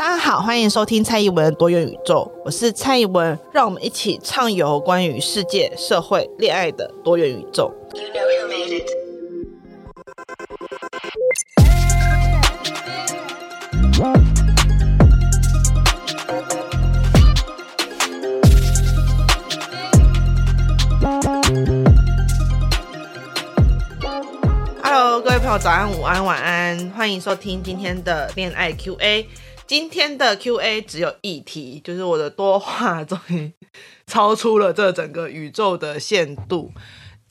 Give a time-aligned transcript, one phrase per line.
[0.00, 7.70] 大家好，欢迎收听蔡宜文多元宇宙，我是蔡宜文，让我们一起畅游关于世界、社会、恋爱的多元宇宙。
[7.92, 8.30] You know
[24.82, 29.26] Hello，各位朋友，早安、午安、晚安，欢迎收听今天的恋爱 QA。
[29.70, 33.52] 今天的 QA 只有一题，就是我的多话终于
[34.04, 36.72] 超出了这整个宇宙的限度。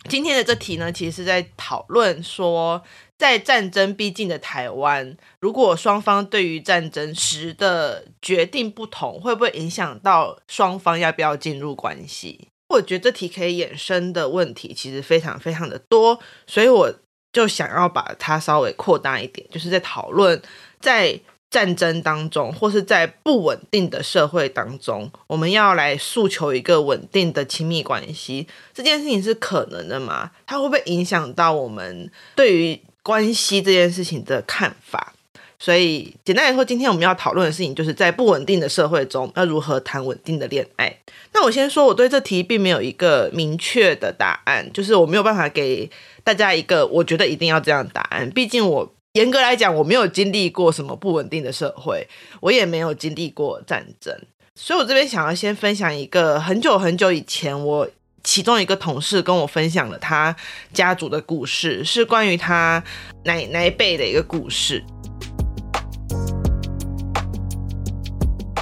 [0.08, 2.82] 今天的这题呢，其实是在讨论说，
[3.18, 12.48] 在战争逼近的台湾，如果双方对于战争时的决定不同，会不会影响到双方要不要进入关系？
[12.70, 16.90] 我觉得这题可以衍生的问题其实非常非常的多，所以我
[17.34, 20.42] 就想要把它稍微扩大一点，就是在讨论
[20.80, 21.20] 在。
[21.52, 30.30] 战争当中，或是在不稳定的社会当中，我们要来诉求一个稳定的亲密关系，这件事情是可能的吗？
[30.46, 35.14] 它会不会影响到我们对于关系这件事情的看法？
[35.58, 40.96] 所以，简单来说，今天我们要讨论的事情，就是在不稳定的社会中，要如何谈稳定的恋爱。
[41.34, 45.90] 那我先说，我对这题并没有一个明确的答案，就是我没有办法给
[46.24, 48.94] 大家一个我觉得一定要这样的答案，毕竟我。
[49.14, 52.08] 严格来讲，我没有经历过什么不稳定的社会，
[52.42, 54.16] 我也没有经历过战争，
[54.54, 57.90] 所以我这边想要先分享一个很久很久以前，我
[58.24, 60.36] 其中一个同事跟我分享了他
[60.72, 62.84] 家族的故事，是关于他
[63.26, 64.84] 奶奶辈的一个故事。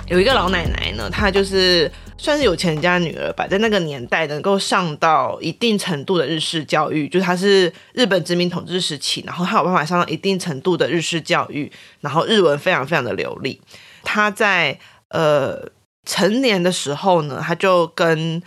[0.08, 1.92] 有一个老奶奶呢，她就是。
[2.20, 13.62] 算是有钱人家的女儿吧，在那个年代能够上到一定程度的日式教育，就是她是日本殖民统治时期，然后她有办法上到一定程度的日式教育，然后日文非常非常的流利。
[14.04, 14.78] 她在
[15.10, 15.70] 呃
[16.06, 18.42] 成年的时候呢，她就跟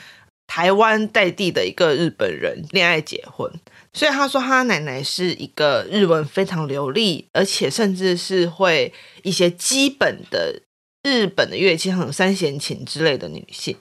[0.46, 3.50] 台湾在地的一个日本人恋爱结婚，
[3.92, 8.92] 所以她说她奶奶是一个日文非常流利，而且甚至是会
[9.22, 10.60] 一些基本的。
[11.02, 13.76] 日本的乐器，像三弦琴之类的女性。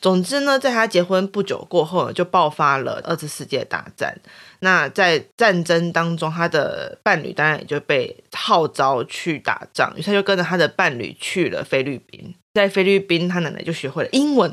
[0.00, 4.18] 总之呢，在她结婚不久过后，就爆发了二次世界大战。
[4.58, 12.34] 那在战争当中，她的伴侣当然也就被号召去打仗，于是她就跟着她的伴侣去了菲律宾。
[12.52, 14.52] 在菲律宾，她奶奶就学会了英文。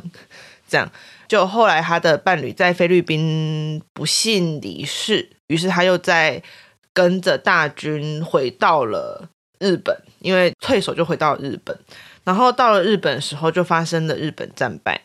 [0.68, 0.91] 这样，
[1.28, 6.44] 就后来她的伴侣在菲律宾不幸离世，于是她又在
[6.94, 11.78] 跟着大军回到了日本，因为退守就回到日本。
[12.24, 15.02] 然后到了日本的时候，就发生了日本战败，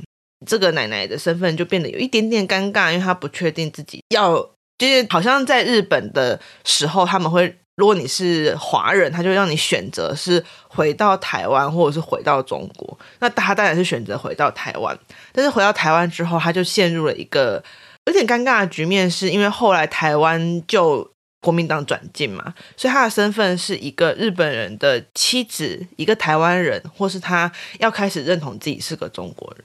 [0.46, 4.36] 这个奶奶的身份就变得有一点点尴尬，因为她不确定自己要，
[4.76, 12.98] 就是好像在日本的时候，他们会，如果你是华人，他就让你选择是回到台湾，或者是回到中国。
[13.20, 14.98] 那他当然是选择回到台湾，
[15.32, 17.62] 但是回到台湾之后，他就陷入了一个
[18.06, 21.13] 有点尴尬的局面，是因为后来台湾就。
[21.44, 29.62] 国民党转进嘛，所以他的身份是一个日本人的妻子，一个台湾人，或是他要开始认同自己是个中国人。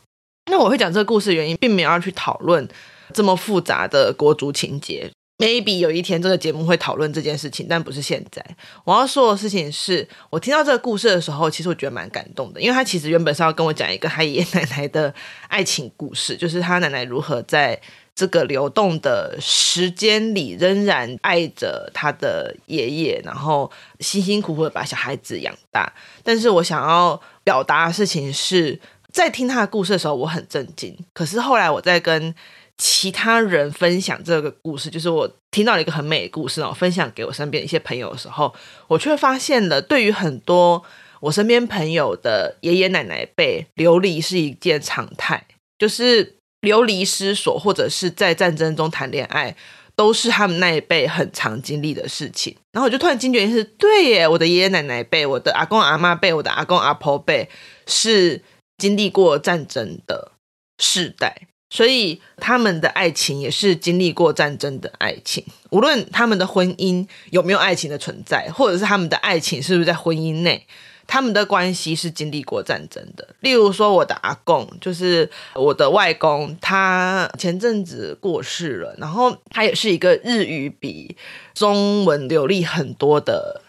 [0.52, 2.68] 那我会讲这个故事的原因，并没有要去讨论
[3.14, 5.10] 这么复杂的国族情节。
[5.38, 8.46] Maybe 有一天这个节目会讨论这件事情，但不是现在。
[8.84, 15.14] 我要说的事情是，我听到这个故事的时候，其实我觉得蛮感动的，因为他其实原本是要跟我讲一个他爷爷奶奶的
[15.48, 17.80] 爱情故事，就是他奶奶如何在。
[18.20, 23.72] 这个流动的时间里，仍然爱着他的爷爷，然后
[24.02, 25.90] 辛辛苦苦的把小孩子养大。
[26.22, 28.78] 但是我想要表达的事情是，
[29.14, 30.94] 在听他的故事的时候，我很震惊。
[31.14, 32.36] 可是后来我在跟
[32.78, 38.54] 其他人分享这个故事，就是我听到了一个很美的故事，然后分享给我身边一些朋友的时候，
[38.90, 40.84] 我却发现了，对于很多
[41.22, 45.46] 我身边朋友的爷爷奶奶辈，流离是一件常态，
[45.78, 46.36] 就是。
[46.62, 49.56] 流离失所，或者是在战争中谈恋爱，
[49.96, 52.56] 都是他们那一辈很常经历的事情。
[52.72, 57.50] 然后我就突然惊觉是，对耶，我的爷爷奶奶辈，我的阿公阿妈辈，我的阿公阿婆辈，
[57.88, 58.42] 是
[58.78, 60.34] 经历过战争的
[60.78, 65.46] 世代，所以他们的爱情也是经历过战争的爱情。
[65.70, 70.66] 无论他们的婚姻有没有爱情的存在，或者是他们的爱情是不是在婚姻内。
[71.12, 81.18] 他们的关系是经历过战争的，例如说我的阿公，就是我的外公，他前阵子过世了，然后他也是一个日语比
[81.56, 83.64] 中文流利很多的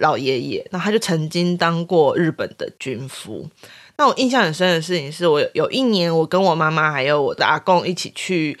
[0.00, 3.48] 老爷爷，那他就曾经当过日本的军夫。
[3.96, 8.58] 那我印象很深的事情是我有一年，我跟我妈妈还有我的阿公一起去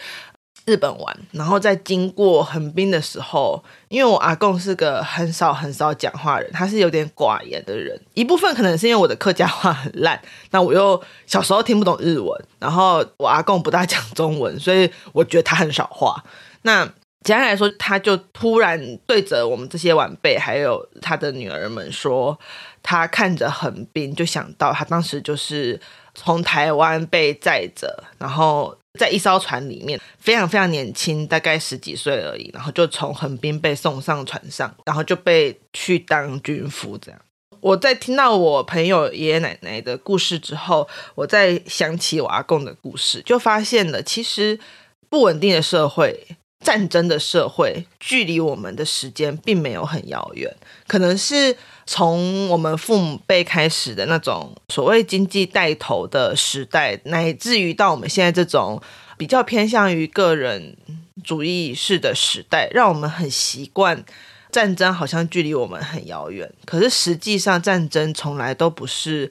[0.64, 8.00] 日本玩，然后在经过横滨的时候，因为我阿公是个很少很少讲话人，他是有点寡言的人。
[8.14, 10.22] 一部分可能是因为我的客家话很烂，
[10.52, 16.22] 那我又小时候听不懂日文，然后我阿公不大讲中文，所以我觉得他很少话。
[16.62, 16.84] 那
[17.24, 22.38] 简单来说，他就突然对着我们这些晚辈，还有他的女儿们说，
[22.84, 25.80] 他看着横滨，就想到他当时就是
[26.14, 28.76] 从台湾被载着，然后。
[28.98, 36.98] 在一艘船里面，非常非常年轻，大概十几岁而已，然后就从横滨被送上船上，然后就被去当军夫。
[36.98, 37.20] 这样，
[37.60, 44.60] 我在听到我朋友爷爷奶奶的故事之后，我在想起我阿公的故事，就发现了，其实
[45.08, 46.26] 不稳定的社会、
[46.62, 50.54] 战争的社会，距离我们的时间并没有很遥远，
[50.86, 51.56] 可能是。
[51.84, 58.80] 从我们父母辈开始的那种所谓经济带头的时代，乃至于到我们现在这种
[59.16, 60.76] 比较偏向于个人
[61.24, 64.04] 主义式的时代，让我们很习惯
[64.50, 66.52] 战争好像距离我们很遥远。
[66.64, 69.30] 可是实际上，战争从来都不是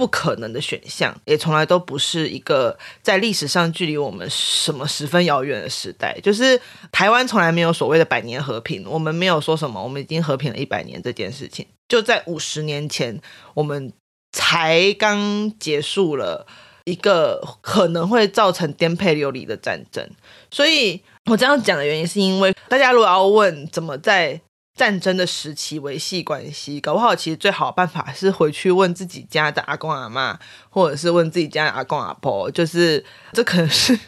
[0.00, 6.18] 不可能的选项，也从来都不是一个在历史上距离我们什么十分遥远的时代。
[6.22, 6.58] 就是
[6.90, 11.66] 台湾从来没有所谓的百年和平，我们没有说什么我们已经和平了一百年这件事情。
[11.86, 13.20] 就在五十年前，
[13.52, 13.92] 我们
[14.32, 16.46] 才刚结束了
[16.84, 20.08] 一个可能会造成颠沛流离的战争。
[20.50, 24.40] 所以我这样讲的原因，是因为大家如果要问怎么在
[24.80, 30.38] 战争的时期维系关系，搞不好其实最好的办法是回去问自己家的阿公阿妈，
[30.70, 33.04] 或者是问自己家的阿公阿婆，就是
[33.34, 34.00] 这可能是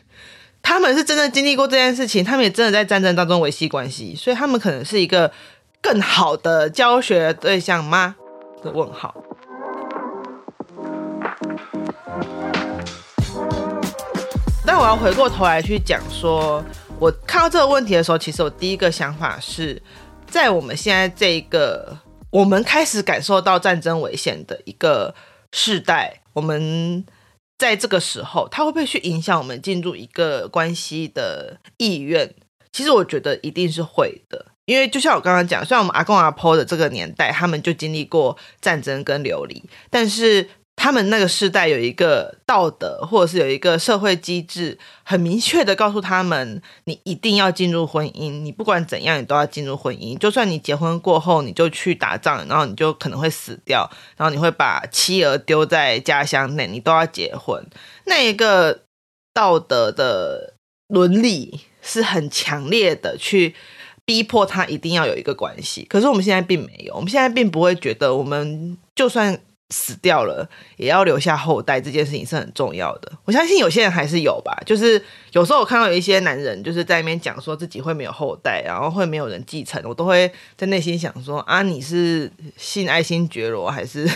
[0.63, 5.31] 他们是真的经历过这件事情，他们也真的在战争当中维系关系，所以他们可能是一个
[5.83, 8.17] 更好的教学对象吗？
[8.65, 9.15] 的问号。
[14.65, 16.65] 但我要回过头来去讲说，
[16.99, 19.83] 我看到这个问题的时候，其实我第一个想法是。
[20.33, 21.99] 在我们现在这个
[22.31, 25.15] 我们开始感受到战争危险的一个
[25.53, 27.05] 世代，我们
[27.59, 32.35] 在这个时候，它会不会去影响我们进入一个关系的意愿？
[32.73, 40.49] 其实我觉得一定是会的，因为就像我刚刚讲，虽然我们阿公阿婆的这个年代，他们就经历过战争跟流离，但是。
[40.75, 50.19] 他们那个时代有一个道德，或者是有一个社会机制，很明确的告诉他们：你一定要进入婚姻，你不管怎样，你都要进入婚姻。
[50.19, 57.65] 就算你结婚过后，你就去打仗，然后你就可能会死掉，然后你会把妻儿丢在家乡内，你都要结婚。
[58.07, 58.81] 那一个
[59.33, 60.55] 道德的
[60.89, 63.55] 伦理是很强烈的，去
[64.05, 65.87] 逼迫他一定要有一个关系。
[65.89, 69.41] 可是我们现在并没有，我们现在并不会觉得，我们就算。
[69.73, 70.47] 死掉了
[70.77, 73.11] 也要留下后代，这件事情是很重要的。
[73.25, 75.03] 我相信有些人还是有吧，就是
[75.33, 84.07] 有时候我看到有一些男人就是在那边讲说自己会没有后代，然后会没有人继承，我都会在内心想说啊，你是信爱新觉罗还是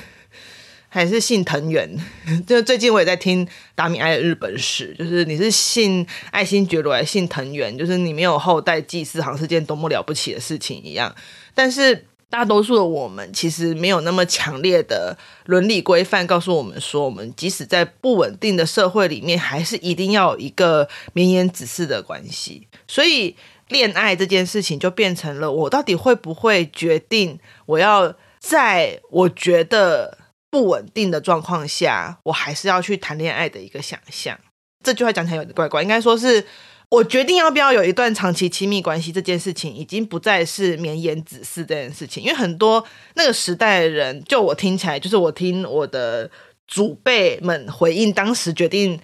[0.89, 1.91] 还是信藤原？
[2.47, 7.77] 就最近我也在听达米埃的日本史，就是你是信爱新觉罗还是信藤原？
[7.77, 11.15] 就是你没有后代祭祀，好像是件多么了不起的事情一样，
[11.55, 12.05] 但是。
[12.37, 15.17] 大多数的我们其实没有那么强烈的
[15.47, 22.69] 伦理规范，告诉我们说，我们即使在不稳定的社会里面，还是一定要有一个绵延子嗣的关系。
[22.87, 23.35] 所以，
[23.69, 30.19] 恋爱这件事情就变成了我到底会不会决定，我要在我觉得
[30.51, 34.39] 不稳定的状况下，我还是要去谈恋爱的一个想象。
[34.85, 36.47] 这句话讲起来有点怪怪，应该说是。
[36.89, 46.31] 我决定要不要有一段长期亲密关系这件事情，已经不再是绵延子嗣这件事情，因为很多那个时代的人，就我听起来，就是我听我的
[46.69, 49.01] 祖辈们回应，当时决定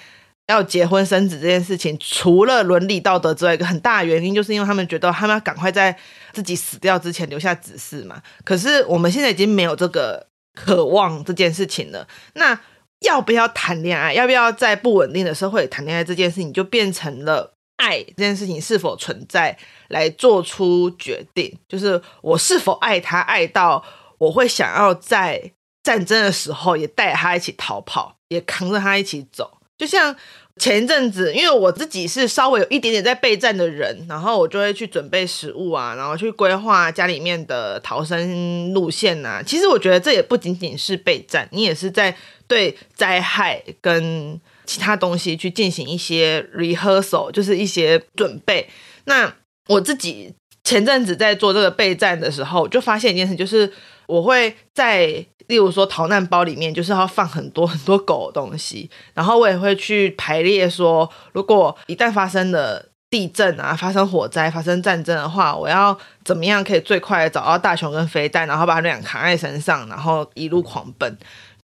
[0.46, 5.96] 要结婚生子这件事情，除了伦理道德之外，一个很大的原因，就是因为他们觉得他们要赶快在
[6.32, 8.22] 自己死掉之前留下子嗣嘛。
[8.44, 12.60] 可是我们现在已经没有这个渴望这件事情了，那
[13.00, 14.14] 要不要谈恋爱？
[14.14, 17.54] 要不要在不稳定的社会谈恋爱这件事情，就变成了。
[17.76, 19.56] 爱这件事情是否存在，
[19.88, 23.84] 来做出决定，就是我是否爱他，爱到
[24.18, 25.52] 我会想要在
[25.82, 29.58] 战争的时候也带他一起逃跑，也扛着他一起走。
[29.76, 30.14] 就像
[30.58, 39.42] 前一阵子，因为我自己是稍微有一点点在备战的人，然后我就会去准备食物啊，然后去规划家里面的逃生路线啊。
[39.42, 44.40] 其实我觉得这也不仅仅是备战，你也是在对灾害跟。
[44.72, 48.66] 其他东西去进行一些 rehearsal，就是一些准备。
[49.04, 49.30] 那
[49.68, 50.32] 我自己
[50.64, 53.70] 前阵子在做这个备战的时候，就发现一件事，就是
[54.06, 55.06] 我会在
[55.48, 71.18] 例如说逃难包里面，就是要放很多很多狗的东西，然后我也会去排列说，如果一旦发生了地震啊，发生火灾、发生战争的话，我要怎么样可以最快的找到大熊跟飞弹，然后把他俩扛在身上，然后一路狂奔？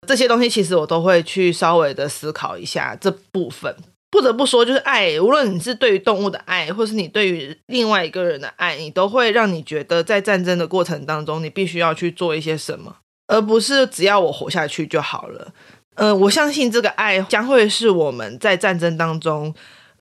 [0.06, 3.76] 这些东西其实我都会去稍微的思考一下这部分。
[4.12, 12.96] 不得不说，就是爱，无论你是对于动物的爱，或是你对于另外一个人的爱，你都会让你觉得在战争的过程当中，你必须要去做一些什么，
[13.28, 15.52] 而不是只要我活下去就好了。
[15.96, 19.54] 呃，我相信这个爱将会是我们在战争当中。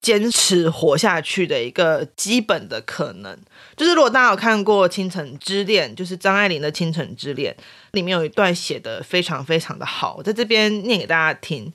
[0.04, 3.34] 坚持活下去的一个基本的可能，
[3.74, 7.56] 就是如果大家有看过《倾城之恋》，就是张爱玲的《倾城之恋》，
[7.92, 11.72] 里面有一段写得非常非常的好，我在这边念给大家听。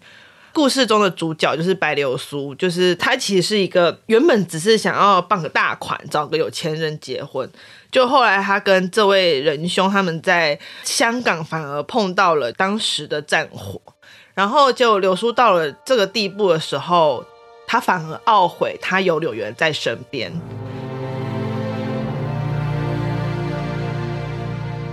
[0.53, 7.49] 故事中的主角就是白流苏，就是他其实是一个原本只是想要傍个大款，找个有钱人结婚，
[7.91, 13.81] 就后来他跟这位仁兄他们在香港反而碰到了当时的战火，
[14.35, 17.25] 然后就流苏到了这个地步的时候。
[17.71, 20.33] 他反而懊悔，他有柳原在身边。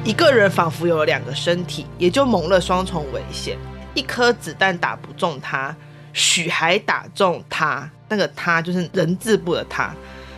[0.04, 3.56] 一个人仿佛有了两个身体，也就蒙了双重危险。
[3.94, 5.74] 一颗子弹打不中他，
[6.12, 7.90] 许还打中他。
[8.10, 9.94] 那个他就是人字部的他。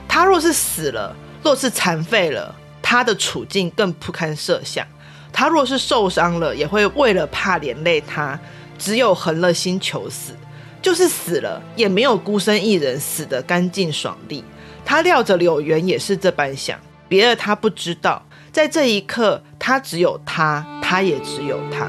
[0.07, 4.87] 他若是死了，若是残废了，他的处境更不堪设想。
[5.33, 8.39] 他若是受伤了，也会为了怕连累他，
[8.79, 10.35] 只有横了心求死。
[10.81, 14.43] 就是死了，也没有孤身一人死得干净爽利。
[14.85, 18.25] 他料着柳原也是这般想，别的他不知道。
[18.51, 21.87] 在这一刻，他只有他，他也只有他。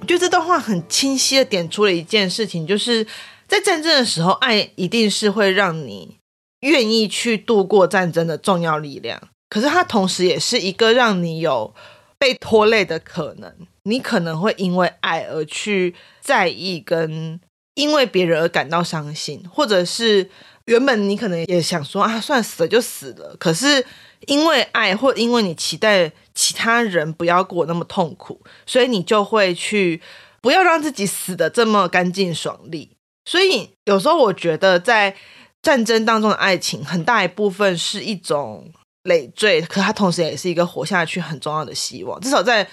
[0.00, 3.06] 我觉得这段话很清晰的点出了一件事情，就是
[3.46, 6.16] 在战争的时候，爱一定是会让你
[6.60, 9.20] 愿意去度过战争的重要力量。
[9.50, 11.74] 可是它同时也是一个让你有
[12.18, 13.52] 被拖累的可能。
[13.84, 17.40] 你可能会因为爱而去在意，跟
[17.74, 20.28] 因为别人而感到伤心，或者是
[20.64, 23.36] 原本你可能也想说啊，算死了就死了。
[23.38, 23.86] 可是
[24.26, 30.02] 因为爱，或因为你期待其他人不要过那么痛苦，所以你就会去
[30.40, 32.90] 不要让自己死得这么干净爽利。
[33.24, 35.14] 所以有时候我觉得，在
[35.62, 38.72] 战争当中的爱情，很大一部分是一种
[39.06, 42.20] 累赘，可它同时也是一个活下去很重要的希望。
[42.20, 42.68] 至少在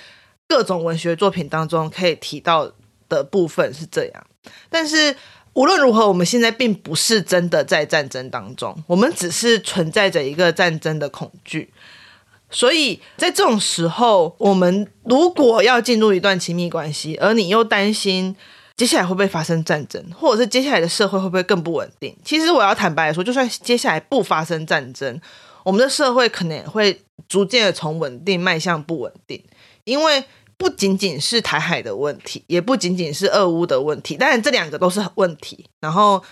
[0.47, 2.71] 各种文学作品当中可以提到
[3.09, 4.23] 的部分是这样，
[4.69, 5.15] 但是
[5.53, 11.71] 无论如何，我们现在并不是真的在战争当中，我们只是存在着一个战争的恐惧。
[12.49, 18.35] 所以在这种时候，我们如果要进入一段亲密关系，而你又担心
[18.75, 25.19] 接下来会不会发生战争，或者是接下来的社会会不会更不稳定，其实我要坦白来说，就算接下来不发生战争，
[25.63, 29.43] 我们的社会可能也会逐渐的从稳定迈向不稳定。
[29.85, 30.23] 因为
[30.57, 35.65] 不仅仅是台海的问题，也不仅仅是俄乌的问题，当然这两个都是问题。
[35.81, 36.23] 然后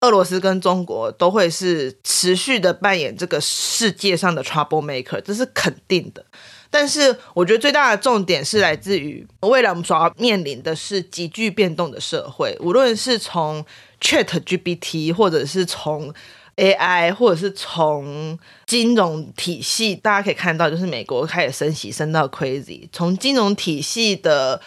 [0.00, 6.24] 俄罗斯跟中国都会是持续的扮演这个世界上的 trouble maker，这是肯定的。
[6.70, 13.64] 但是我觉得最大的重点是来自于未来我们所要面临的是急剧变动的社会，无论是从
[14.00, 16.14] ChatGPT 或者是从
[16.56, 22.88] AI，或者是从金融体系，大家可以看到，就是美国开始升息，升到 crazy。
[22.92, 24.60] 从金融体系的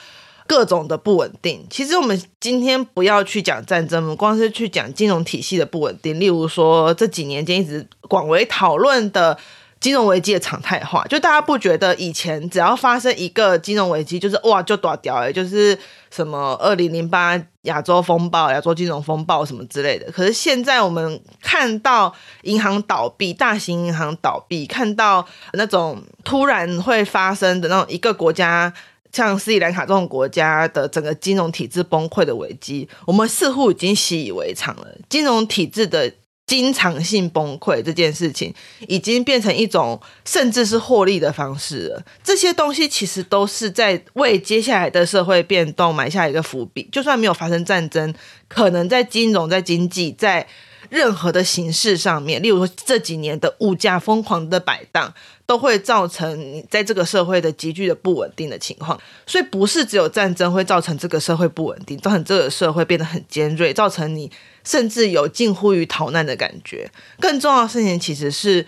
[0.48, 6.20] 各种的不稳定，其实我们今天不要去讲战争，我们光是去讲金融体系的不稳定。
[6.20, 9.38] 例如说这几年间一直广为讨论的。
[9.84, 15.78] 金融危机的常态化，就大家不觉得以前只要发生一个金融危机，就是哇就大条诶，就是
[16.10, 20.10] 什么二零零八亚洲风暴、亚洲金融风暴什么之类的。
[20.10, 28.74] 可是现在我们看到银行倒闭，大型银行倒闭，看到那种突然会发生的那种一个国家，
[29.12, 34.88] 像斯里兰卡这种国家的整个金融体制崩溃的危机，我们似乎已经习以为常了。
[35.10, 36.14] 金融体制的。
[36.54, 38.54] 经常性崩溃这件事情
[38.88, 42.06] 已经变成一种甚至是获利的方式了。
[42.24, 46.88] 这些东西其实都是在为接下来的社会变动埋下一个伏笔。
[46.92, 48.14] 就算没有发生战争，
[48.48, 50.46] 可能在金融、在经济、在
[50.92, 55.12] 任何的形式上面，例如说这几年的物价疯狂的摆荡，
[55.48, 59.02] 都会造成你在这个社会的急剧的不稳定的情况。
[59.26, 64.32] 所以不是只有战争会造成这个社会不稳定，造成这个社会变得很尖锐，造成你。
[64.64, 66.90] 甚至有近乎于逃难的感觉。
[67.20, 68.66] 更重要的事情其实是，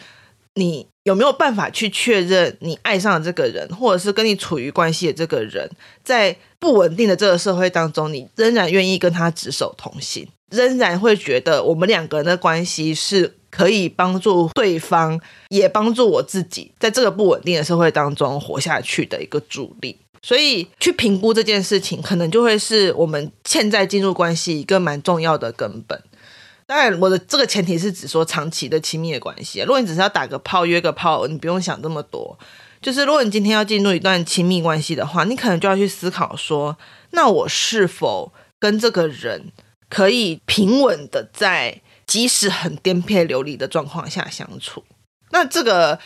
[0.55, 5.69] 你有没有办法去确认你爱上的这个人，或者是跟你处于关系的这个人，
[6.03, 19.97] 在不稳定的这个社会当中，你仍然愿意跟他执手同行，仍然会觉得我们两个人的关系是可以帮助对方，也帮助我自己，在这个不稳定的社会当中活下去的一个助力。
[20.25, 26.01] 所以去评估这件事情，可能就会是我们现在进入关系一个蛮重要的根本。
[26.65, 29.59] 当然，我的这个前提是指说长期的亲密的关系。
[29.59, 32.39] 如果你只是要打个炮、约个炮，你不用想这么多。
[32.81, 36.75] 就是如果你今天要进入一段亲密关系的话，你可能就要去思考说，
[37.11, 39.51] 那我是否跟这个人
[39.91, 44.83] 可以平稳的在即使很颠沛流离的状况下相处？
[45.29, 45.99] 那这个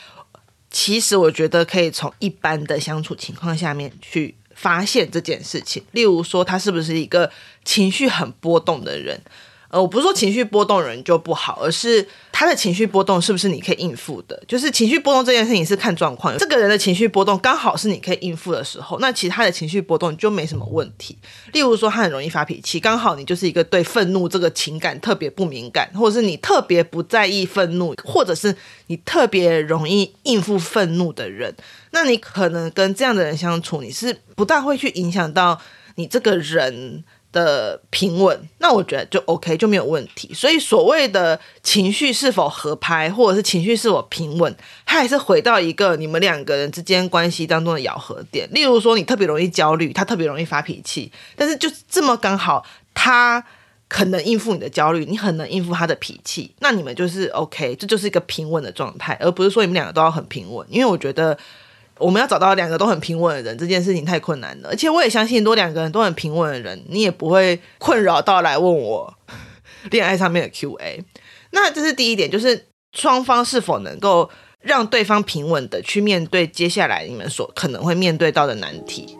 [0.72, 5.84] 其实我觉得可以从一般的相处情况下面去发现这件事情。
[5.92, 7.32] 例如说，他是不是一个
[7.66, 9.22] 情绪很波动的人？
[9.70, 14.42] 呃，我不是说情绪波动人就不好，而是他的情绪波动是不是你可以应付的？
[14.48, 21.18] 就是情绪波动这件事情是看状况，这个人的情绪波动刚好是你可以应付的时候，那其他的情绪波动就没什么问题。
[21.54, 28.56] 例如说，他很容易发脾气，刚好你就是一个对愤怒这个情感特别不敏感，或者是你特别不在意愤怒，或者是
[28.88, 31.56] 你特别容易应付愤怒的人，
[31.92, 35.62] 那你可能跟这样的人相处，你是不大会去影响到
[35.96, 40.34] 你这个人的平稳，那我觉得就 OK 就没有问题。
[40.34, 44.56] 所以所谓的情绪是否合拍，或者是情绪是否平稳，
[44.86, 48.50] 它还是回到一个你们两个人之间关系当中的咬合点。
[48.52, 53.44] 例如说，你特别容易焦虑，他特别容易发脾气，但是就这么刚好，他
[53.88, 60.66] 可能应付你的焦虑，你很能应付他的脾气，那你们就是 OK，这就是一个平稳的状态，而不是说你们两个都要很平稳。
[60.70, 61.38] 因为我觉得。
[62.00, 64.70] 我们要找到两个都很平稳的人，这件事情太困难了。
[64.70, 69.14] 而且我也相信，多两个人都很平稳的人，你也不会困扰到来问我
[69.92, 71.04] 恋爱上面的 QA。
[71.52, 74.30] 那这是第一点，就是双方是否能够
[74.62, 79.18] 让对方平稳的去面对接下来你们所可能会面对到的难题。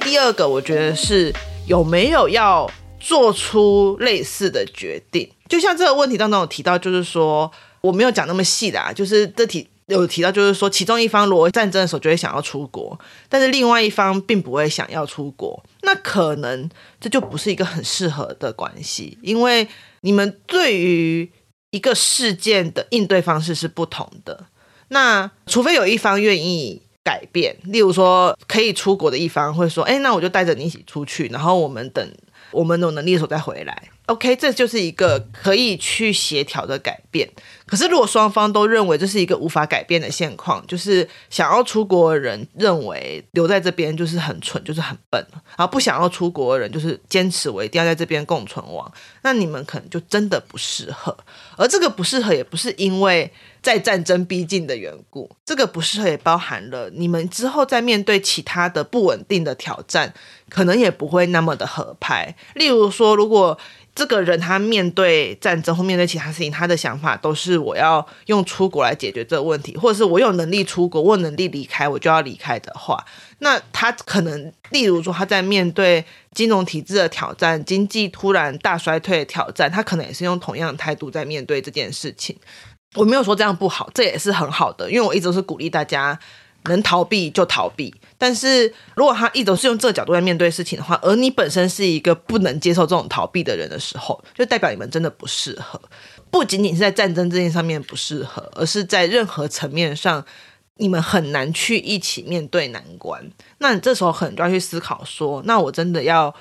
[0.00, 1.32] 第二个，我觉得是
[1.66, 5.30] 有没有要做出类似的决定。
[5.48, 7.50] 就像这个问题当中有提到，就是说
[7.80, 9.68] 我没有讲那么细的啊，就是这题。
[9.94, 16.68] 有提到，就是说，其中一方如果战争的时候就会想要出国，但是另外一方并不会想要出国，那可能
[17.00, 19.68] 这就不是一个很适合的关系，因为
[20.00, 21.30] 你们对于
[21.70, 24.46] 一个事件的应对方式是不同的。
[24.88, 32.08] 那除非有一方愿意改变，例如说可以出国的一方会说：“哎，那我就带着你一起出去，然后我们等
[32.56, 37.28] 我们有能力的时候再回来。” OK，这就是一个可以去协调的改变。
[37.66, 45.20] 可是，如果双方都认为这是一个无法改变的现况，就是想要出国的人认为留在这边就是很蠢，就是很笨，
[45.58, 48.90] 然后不想要出国的人就是坚持我一定要在这边共存亡，
[49.22, 51.16] 那你们可能就真的不适合。
[51.56, 53.32] 而这个不适合也不是因为
[53.66, 60.14] 在战争逼近的缘故，这个不适合也包含了你们之后在面对其他的不稳定的挑战，
[60.48, 62.32] 可能也不会那么的合拍。
[62.54, 63.58] 例如说，如果
[63.92, 73.04] 这个人他面对战争或面对其他事情，他的想法都是我要用出国来解决这个问题，或者是我有能力出国，我有能力离开，我就要离开的话，
[73.40, 82.36] 那他可能，例如说他在面对金融体制的挑战、经济突然大衰退的挑战，他可能也是用同样的态度在面对这件事情。
[82.96, 86.18] 我没有说这样不好，这也是很好的，因为我一直都是鼓励大家。
[86.68, 95.80] 能逃避就逃避，但是如果他一直都是用这个角度来面对事情的话，而你本身是一个不能接受这种逃避的人的时候，就代表你们真的不适合。
[96.28, 100.24] 不仅仅是在战争这件上面不适合，而是在任何层面上，
[100.78, 103.30] 你们很难去一起面对难关。
[103.58, 106.34] 那你这时候可能就要去思考说，那我真的要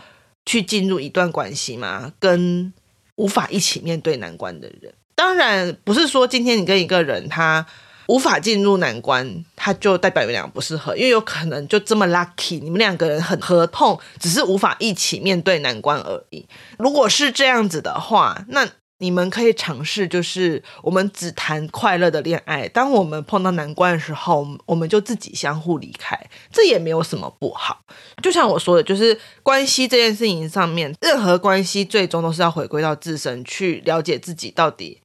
[0.44, 2.12] 去进入一段关系吗？
[2.20, 2.74] 跟
[3.18, 7.65] 无法一起面对难关的人，当然不是说今天你跟一个人他。
[8.08, 16.45] 无法进入难关，他就代表你们两个不适合，因为有可能就这么 lucky，你们两个人很合痛，只是无法一起面对难关而已。
[16.78, 18.67] 如果是这样子的话，那
[18.99, 22.67] 你们可以尝试，就是我们只谈快乐的恋爱。
[22.67, 26.15] 当我们碰到难关的时候，我们就自己相互离开，
[26.54, 27.82] 这也没有什么不好。
[28.21, 35.01] 就像我说的，就是关系这件事情上面，任何关系最终都是要回归到自身，去了解自己到底。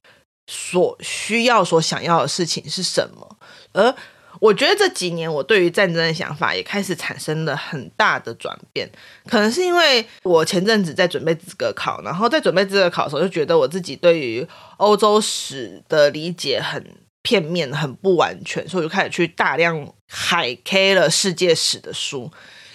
[0.53, 3.37] 所需要、所想要的事情是什么？
[3.71, 3.95] 而
[4.41, 8.89] 我觉得这几年我对于战争的想法也开始产生了很大的转变。
[9.29, 16.85] 可能是因为我前阵子在准备资格考，然后在准备资格考的时候，就觉得我自己对于欧洲史的理解很
[17.21, 22.29] 片面、很不完全，所以我就开始去大量海 K 了世界史的书。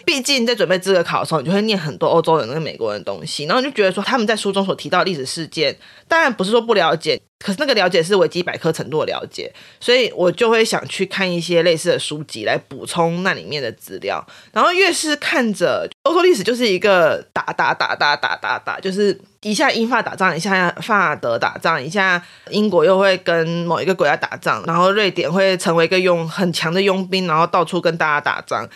[0.07, 14.25] 毕竟在准备资格考的时候，你就会念很多欧洲人跟美国人的东西，然后你就觉得说他们在书中所提到的历史事件，当然不是说不了解，可是那个了解是维基百科程度的了解，所以我就会想去看一些类似的书籍来补充那里面的资料。
[14.53, 28.69] 然后越是看着欧洲历史，就是一个打打打打打打打，就是一下英法打仗，一下法德打仗，一下英国又会跟某一个国家打仗，然后瑞典会成为一个用很强的佣兵，然后到处跟大家打仗。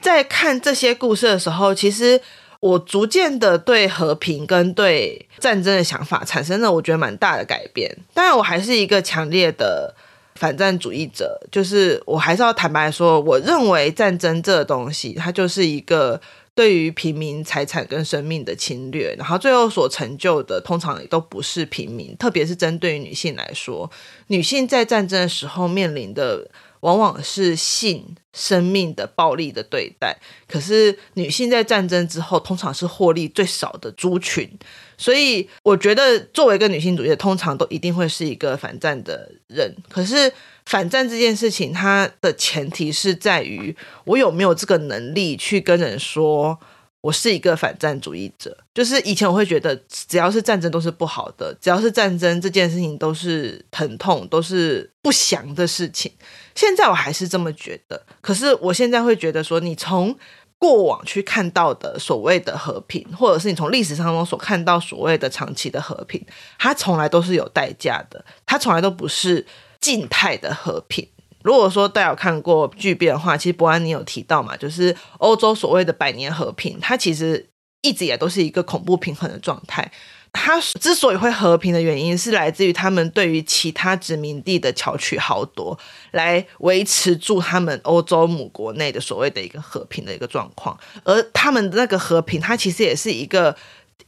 [0.00, 2.20] 在看这些故事的时候，其实
[2.60, 7.96] 我逐渐的对和平跟对战争的想法产生了我觉得蛮大的改变。
[8.12, 9.94] 当然，我还是一个强烈的
[10.34, 16.20] 反战主义者，就是我还是要坦白说，我认为战争这个东西，它就是一个。
[16.52, 23.90] 对于平民财产跟生命的侵略，然后最后所成就的，通常也都不是平民，特别是针对于女性来说，
[24.26, 26.46] 女性在战争的时候面临的
[26.80, 30.16] 往往是性、生命的暴力的对待。
[30.48, 34.50] 可是女性在战争之后，通常是获利最少的族群。
[34.96, 39.74] 所以，我觉得作为一个女性主义，通常都一定会是一个反战的人。
[39.88, 40.30] 可是，
[40.66, 46.58] 反战这件事情，它的前提是在于我有没有这个能力去跟人说，
[47.00, 48.58] 我是一个反战主义者。
[48.74, 56.12] 就是以前我会觉得，只要是战争都是不好的，只要是战争这件事情都是疼痛，都是不祥的事情。
[56.60, 60.14] 现在我还是这么觉得，可是我现在会觉得说，你从
[60.58, 66.22] 过往去看到的所谓的和平，或者是你从历史当中所看到所谓的长期的和平，
[66.58, 69.46] 它从来都是有代价的，它从来都不是。
[69.80, 71.08] 静态的和平。
[71.42, 77.48] 如果说大家有看过巨变的话，其实伯安你有提到嘛，就是欧洲所谓的百年和平，它其实
[77.80, 79.90] 一直也都是一个恐怖平衡的状态。
[80.32, 85.78] 它之所以会和平的原因，是来自于他们对于其他殖民地的巧取豪夺，
[86.12, 90.78] 来维持住他们欧洲母国内的所谓的一个和平的一个状况。
[91.04, 93.56] 而他们那个和平，它其实也是一个。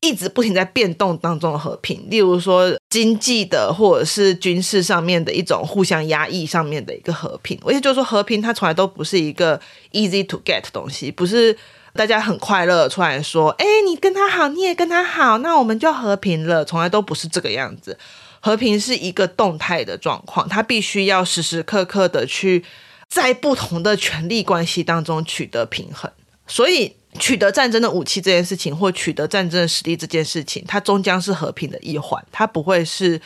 [0.04, 7.56] 一直不停在变动当中的和平，例如说经济的或者是军事上面的一种互相压抑上面的一个和平。
[7.62, 9.60] 我也就是说，和平它从来都不是一个
[9.92, 11.56] easy to get 的东西，不是
[11.94, 16.64] 大家很快乐出来说，哎，你跟他好，你也跟他好，那我们就和平了。
[16.64, 17.98] 从来都不是这个样子。
[18.40, 22.64] 和平是一个动态的状况，它必须要时时刻刻的去
[23.08, 26.10] 在不同的权力关系当中取得平衡，
[26.46, 26.96] 所以。
[27.18, 33.20] 取得战争的武器这件事情，或取得战争的实力这件事情，它终将是和平的一环，它不会是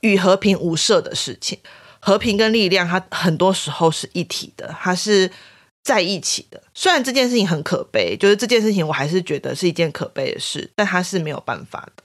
[0.00, 1.58] 与和平无涉的事情。
[2.00, 5.30] 和平跟力量，它很多时候是一体的，它是
[5.88, 6.62] 在一起的。
[6.74, 12.02] 虽然这件事情很可悲，就是这件事情我还是觉得是一件可悲的事，但它是没有办法的。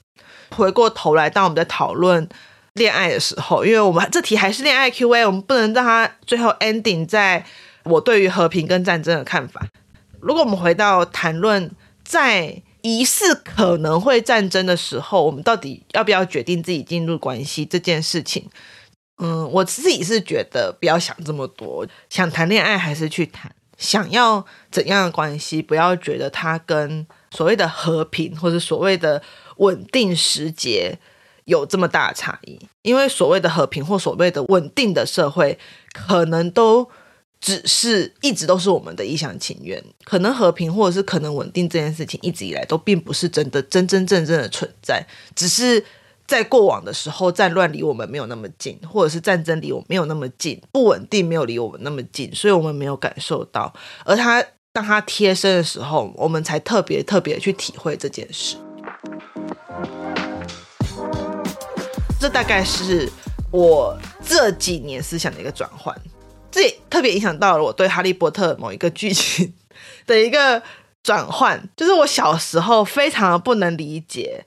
[0.55, 2.29] 回过头来，当我们在讨论
[2.75, 7.45] 恋爱的时候，因为我们这题还是恋爱 Q&A，我们不能让它最后 ending 在
[7.83, 9.67] 我对于和平跟战争的看法。
[10.21, 11.69] 如果我们回到谈论
[12.05, 18.49] 在疑似可能会战争的时候，我们到底要不要决定自己进入关系这件事情？
[19.21, 29.21] 嗯，我自己是觉得不要想这么多，想谈恋爱还是去谈，想要怎样的关系，不要觉得它跟所谓的和平或者所谓的
[29.57, 30.97] 稳定时节
[31.45, 35.59] 有这么大的差异，因为所谓的和平或所谓的稳定的社会，
[35.91, 36.89] 可能都。
[37.45, 45.05] 只是一直都是我们的一厢情愿，可能和平或者是可能稳定这件事情，一直以来都并不是真的真真正正的存在。
[45.35, 45.83] 只是
[46.33, 53.71] 在过往的时候，战乱离我们没有那么近，或者是战争离我们没有那么近，不稳定没有离我们那么近，所以我们没有感受到。
[54.03, 58.57] 而他当他贴身的时候，我们才特别特别去体会这件事。
[62.19, 63.07] 这大概是
[63.51, 65.95] 我这几年思想的一个转换。
[66.49, 69.53] 这也特别影响到了我对《哈利波特》某一个剧情
[70.07, 70.63] 的一个
[71.03, 74.43] 转换，就是我小时候非常不能理解，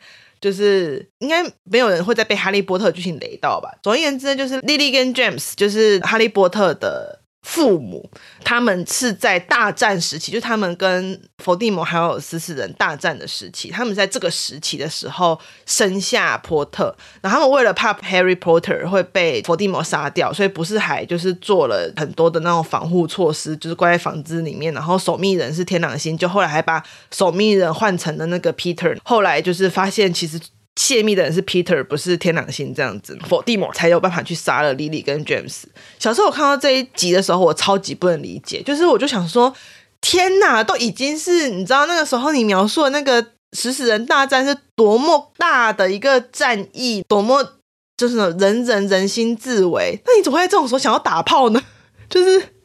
[0.47, 3.69] 就是应该没有人会再被《哈利波特》剧情雷到吧？
[3.83, 7.23] 总而言之，就是 Lily 跟 James 就是哈利波特的。
[7.47, 8.11] 父母
[8.43, 26.83] 他们是在大战时期，就他们跟伏地魔还有食死人大战的时期，他们在这个时期的时候生下波特，然后他们为了怕 Harry Potter 会被伏地魔杀掉，所以不是还就是做了很多的那种防护措施，就是关在房子里面，然后守密人是天狼星，就后来还把
[27.13, 30.41] 守密人换成了那个 Peter，后来就是发现其实。
[30.87, 35.65] 泄密的人是 Peter，不是天狼星这样子，伏地魔才有办法去杀了 Lily 跟 James。
[35.99, 39.53] 小时候我看到这一集的时候，我超级不能理解，就是我就想说，
[40.01, 47.55] 天哪，都已经是你知道那个时候你描述的那个食死人大战是多么大的一个战役，多么
[47.97, 51.61] 就是人人人心自危，那你怎么会在这种时候想要打炮呢？
[52.09, 52.56] 就是。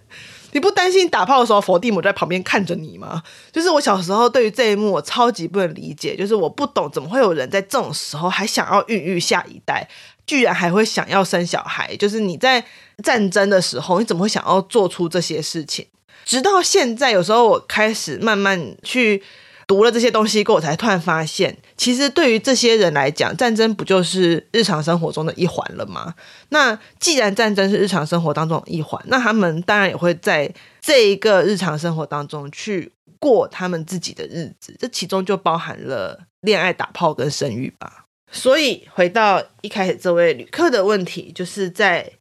[0.52, 3.24] 你不担心打炮的时候，佛地魔在旁边看着你吗？
[3.52, 6.16] 就是我小时候对于这一幕，我超级不能理解。
[6.16, 9.88] 就是我不懂，怎么会有人在这种时候还想要孕育下一代，
[10.26, 11.96] 居然还会想要生小孩？
[11.98, 12.64] 就是你在
[13.04, 15.88] 战争的时候，你怎么会想要做出这些事情？
[16.26, 19.24] 直到现在，有时候我开始慢慢去。
[19.72, 26.14] 读了这些东西过后，我才突然发现，其实对于这些人来讲，战争不就是日常生活中的一环了吗？
[26.50, 38.08] 那既然战争是日常生活当中的一环，那他们当然也会在这一个日常生活当中去过他们自己的日子，这其中就包含了恋爱、打炮跟生育吧。
[38.30, 42.12] 所以回到一开始这位旅客的问题，就是在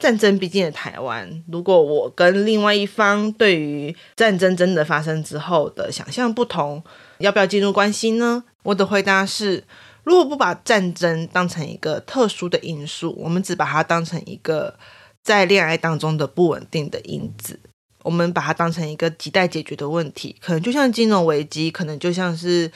[0.00, 6.82] 战争逼近的台湾，如果我跟另外一方对于战争真的发生之后的想象不同，
[7.18, 8.42] 要不要进入关系呢？
[8.62, 9.62] 我的回答是：
[10.02, 14.74] 如果不把战争当成一个特殊的因素，我们只把它当成一个
[15.22, 17.60] 在恋爱当中的不稳定的因子。
[18.02, 22.72] 我们把它当成一个亟待解决的问题，可能就像金融危机，可能就像是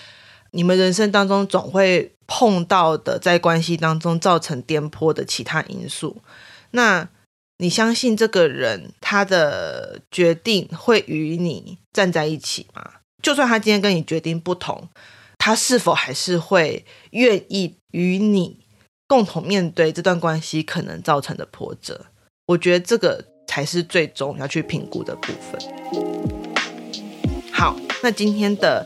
[0.50, 6.18] 你们人生当中总会碰到的，在关系当中造成颠簸的其他因素。
[6.72, 7.08] 那
[7.58, 12.84] 你相信这个人他的决定会与你站在一起吗？
[13.22, 14.88] 就算他今天跟你决定不同，
[15.38, 18.58] 他是否还是会愿意与你
[19.06, 22.06] 共同面对这段关系可能造成的波折？
[22.46, 23.24] 我觉得这个。
[23.46, 25.60] 才是最终要去评估的部分。
[27.52, 28.84] 好，那今天的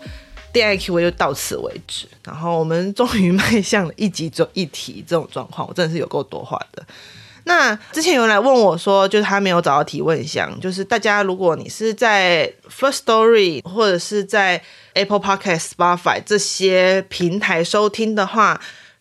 [0.52, 2.08] 恋爱 Q&A 就到此为止。
[2.24, 6.84] 然后我们终于迈向了一集做一题这种状况，我真的是有够多话的。
[7.48, 18.60] 那之前有人来问我说，就是他没有找到提问箱，就是大家如果你是在 First Story 或者是在 Apple Podcast、Spotify 这些平台收听的话。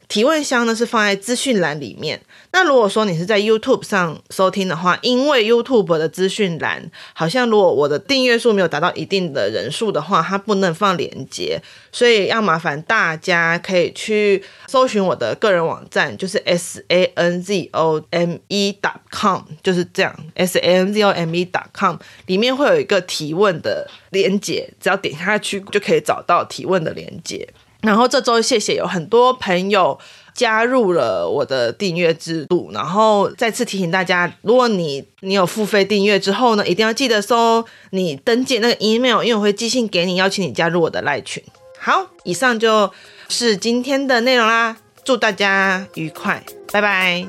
[0.10, 2.22] 提问箱呢是放在资讯栏里面。
[2.58, 20.78] 那如果说你是在 YouTube 上收听的话，因为 YouTube 的资讯栏好像如果我的订阅数没有达到一定的人数的话，它不能放链接，所以要麻烦大家可以去搜寻我的个人网站，就是 S A N Z O M E dot com，就是这样 S A
[20.78, 27.48] N Z O M E dot com 里面会有一个提问的连接，只要点下去就可以找到提问的连接。
[27.84, 29.98] 然后这周谢谢有很多朋友
[30.38, 41.44] 加入了我的订阅制度，然后再次提醒大家，如果你你有付费订阅之后呢，一定要记得收你登记那个 email，因为我会寄信给你，邀请你加入我的赖群。
[41.80, 42.92] 好，以上就
[43.28, 47.26] 是今天的内容啦，祝大家愉快，拜拜。